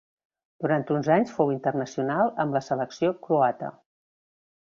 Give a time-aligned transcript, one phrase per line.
[0.63, 3.73] Durant uns anys fou internacional amb la selecció croata.